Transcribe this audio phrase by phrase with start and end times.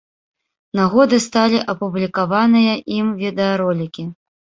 [0.79, 4.13] Нагодай сталі апублікаваныя ім відэаролікі.